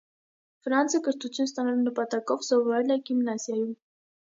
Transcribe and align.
Ֆրանցը 0.67 1.01
կրթություն 1.07 1.49
ստանալու 1.51 1.85
նպատակով 1.91 2.43
սովորել 2.49 2.97
է 2.99 3.01
գիմնազիայում։ 3.13 3.73